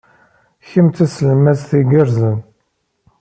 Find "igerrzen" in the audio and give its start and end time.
1.79-2.37